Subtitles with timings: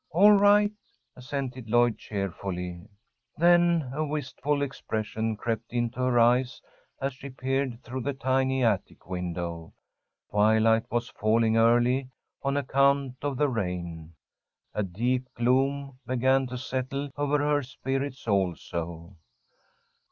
[0.09, 0.71] "All right,"
[1.15, 2.89] assented Lloyd, cheerfully.
[3.37, 6.59] Then a wistful expression crept into her eyes
[6.99, 9.75] as she peered through the tiny attic window.
[10.31, 12.09] Twilight was falling early
[12.41, 14.13] on account of the rain.
[14.73, 19.17] A deep gloom began to settle over her spirits also.